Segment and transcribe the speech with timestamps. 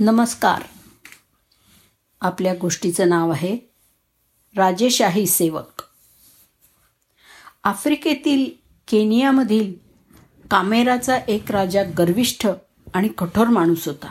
[0.00, 0.62] नमस्कार.
[2.20, 3.58] आपल्या गोष्टीचं नाव आहे
[4.56, 5.82] राजेशाही सेवक.
[7.64, 8.50] आफ्रिकेतील
[8.88, 9.74] केनियामधील
[10.50, 12.48] कामेराचा एक राजा गर्विष्ठ
[12.94, 14.10] आणि कठोर माणूस होता.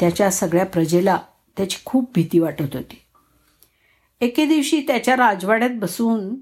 [0.00, 1.18] त्याच्या सगळ्या प्रजेला
[1.56, 3.02] त्याची खूप भीती वाटत होती.
[4.20, 6.34] एके दिवशी त्याच्या राजवाड्यात बसून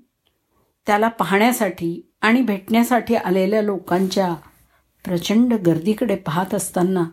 [0.86, 4.34] त्याला पाहण्यासाठी आणि भेटण्यासाठी आलेल्या लोकांच्या
[5.04, 7.04] प्रचंड गर्दीकडे पाहत असताना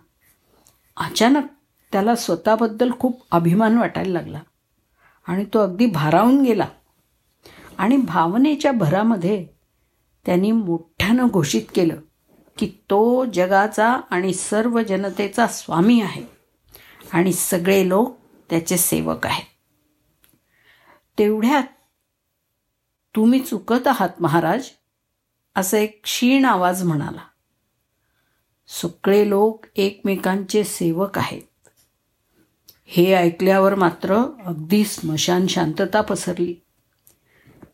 [0.98, 1.44] अचानक
[1.92, 4.40] त्याला स्वतःबद्दल खूप अभिमान वाटायला लागला.
[5.28, 6.68] आणि तो अगदी भारावून गेला.
[7.78, 9.48] आणि भावनेच्या भरामध्ये
[10.26, 11.96] त्यांनी मोठ्यानं घोषित केलं
[12.58, 16.24] की तो जगाचा आणि सर्व जनतेचा स्वामी आहे.
[17.14, 18.18] आणि सगळे लोक
[18.50, 19.46] त्याचे सेवक आहेत.
[21.18, 21.64] तेवढ्यात
[23.16, 24.66] तुम्ही चुकत आहात महाराज
[25.56, 27.22] असं एक क्षीण आवाज म्हणाला.
[28.82, 31.70] सगळे लोक एकमेकांचे सेवक आहेत.
[32.86, 36.56] हे ऐकल्यावर मात्र अगदी स्मशान शांतता पसरली.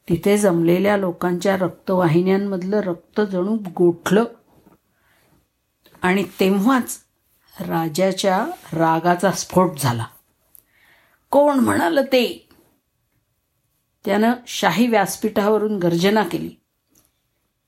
[0.10, 4.24] तिथे जमलेल्या लोकांच्या रक्तवाहिन्यांमधलं रक्त जणू गोठलं.
[6.02, 7.00] आणि तेव्हाच
[7.60, 10.06] राजाच्या रागाचा स्फोट झाला.
[11.30, 12.50] कोण म्हणाल ते?
[14.06, 16.52] त्यानं शाही व्यासपीठावरून गर्जना केली.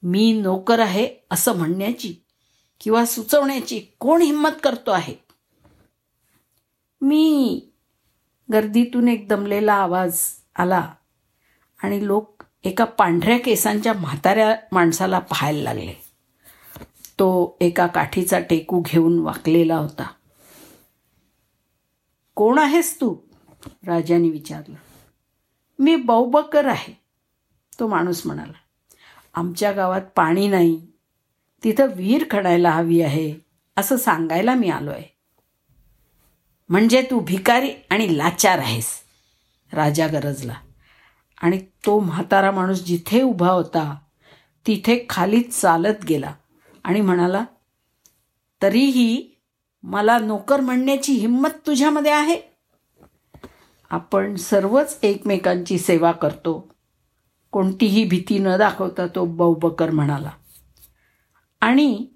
[0.04, 2.16] मी नोकर आहे असं म्हणण्याची
[2.80, 5.16] किंवा सुचवण्याची कोण हिंमत करतो आहे?
[7.02, 7.62] मी
[8.52, 10.22] गर्दीतून एक दमलेला आवाज
[10.56, 10.94] आला
[11.84, 15.94] आणि लोक एका पांढऱ्या केसांच्या म्हाताऱ्या माणसाला पाहायला लागले.
[17.20, 20.08] तो एका काठीचा टेकू घेऊन वाकलेला होता.
[22.36, 23.16] कोण आहेस तू?
[23.88, 24.76] राजाने विचारलं.
[25.80, 26.94] मी बौबकर आहे
[27.80, 28.54] तो माणूस म्हणाला.
[29.34, 30.88] आमच्या गावात पाणी नाही
[31.64, 33.34] तिथं विहीर खणायला हवी आहे
[33.78, 35.18] असं सांगायला मी आलो आहे
[36.70, 38.86] म्हणजे तू भिकारी आणि लाचार आहेस
[39.74, 40.54] राजा गरजला.
[41.42, 43.96] आणि तो म्हातारा माणूस जिथे उभा होता
[44.68, 46.34] तिथे खाली चालत गेला
[46.84, 47.44] आणि म्हणाला
[48.62, 49.40] तरीही
[49.84, 52.42] मला नोकर म्हणण्याची हिंमत तुझ्यामध्ये आहे?
[53.90, 56.68] आपण सर्वच एकमेकांची सेवा करतो.
[57.52, 60.32] कोणतीही भीती न दाखवता तो बौबकर म्हणाला
[61.62, 62.08] आणि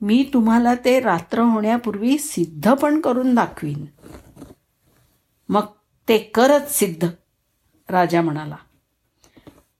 [0.00, 3.86] मी तुम्हाला ते रात्र होण्यापूर्वी सिद्ध पण करून दाखवीन.
[5.48, 5.66] मग
[6.08, 7.08] ते करच सिद्ध
[7.88, 8.56] राजा म्हणाला.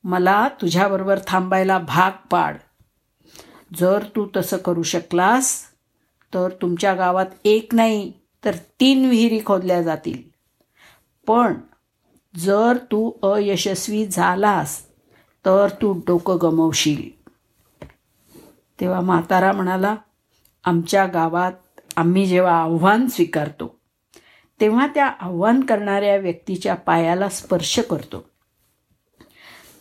[0.04, 2.56] मला तुझ्याबरोबर थांबायला भाग पाड.
[3.74, 5.64] जर तू तसं करू शकलास
[6.34, 8.12] तर तुमच्या गावात एक नाही
[8.44, 10.22] तर तीन विहिरी खोदल्या जातील.
[11.26, 11.54] पण
[12.36, 14.82] जर तू अयशस्वी झालास
[15.44, 17.19] तर तू डोकं गमवशील.
[18.80, 19.96] तेव्हा म्हातारा म्हणाला
[20.64, 21.52] आमच्या गावात
[21.96, 23.80] आम्ही जेव्हा आव्हान स्वीकारतो
[24.60, 28.30] तेव्हा त्या आव्हान करणाऱ्या व्यक्तीच्या पायाला स्पर्श करतो.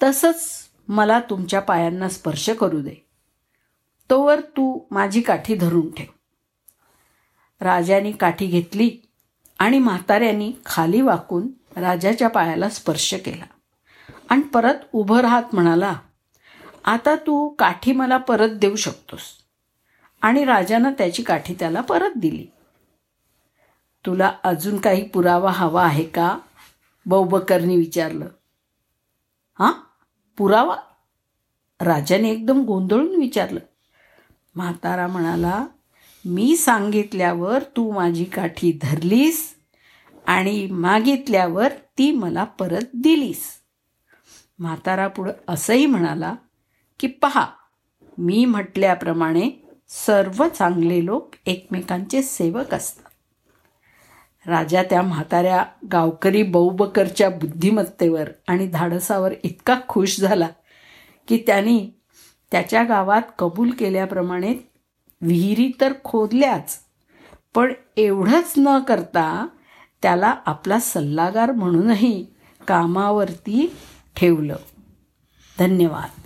[0.04, 0.50] तसंच
[0.88, 3.06] मला तुमच्या पायांना स्पर्श करू दे.
[4.10, 6.08] तोवर तू माझी काठी धरून ठेव.
[7.62, 8.92] राजाने काठी घेतली
[9.60, 13.46] आणि म्हाताऱ्यांनी खाली वाकून राजाच्या पायाला स्पर्श केला.
[14.30, 15.96] आणि परत उभं राहत म्हणाला
[16.86, 19.22] आता तू काठी मला परत देऊ शकतोस.
[20.22, 22.48] आणि राजानं त्याची काठी त्याला परत दिली.
[24.06, 26.38] तुला अजून काही पुरावा हवा आहे का?
[27.06, 28.26] बौबकरनी विचारलं.
[29.60, 29.74] हां?
[30.38, 30.76] पुरावा?
[31.82, 33.60] राजाने एकदम गोंधळून विचारलं.
[34.56, 35.66] म्हातारा म्हणाला
[36.26, 39.56] मी सांगितल्यावर तू माझी काठी धरलीस
[40.28, 43.60] आणि मागितल्यावर ती मला परत दिलीस.
[44.60, 46.36] म्हातारा पुढं असंही म्हणाला
[47.00, 47.46] की पहा
[48.18, 49.50] मी म्हटल्याप्रमाणे
[49.88, 53.04] सर्व चांगले लोक एकमेकांचे सेवक असतात.
[54.48, 60.48] राजा त्या म्हाताऱ्या गावकरी बौबकरच्या बुद्धिमत्तेवर आणि धाडसावर इतका खुश झाला
[61.28, 61.90] की त्यांनी
[62.52, 64.54] त्याच्या गावात कबूल केल्याप्रमाणे
[65.22, 66.80] विहिरी तर खोदल्याच
[67.56, 69.48] पण एवढंच न करता
[70.02, 72.28] त्याला आपला सल्लागार म्हणूनही
[72.68, 73.76] कामावरती
[74.16, 74.56] ठेवलं.
[75.60, 76.22] धन्यवाद.